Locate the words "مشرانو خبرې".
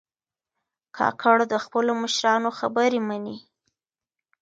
2.03-2.99